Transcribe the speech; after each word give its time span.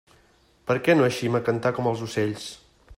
Per 0.71 0.77
què 0.87 0.95
no 0.97 1.05
eixim 1.11 1.39
a 1.41 1.45
cantar 1.51 1.75
com 1.77 1.91
els 1.93 2.05
ocells? 2.09 2.53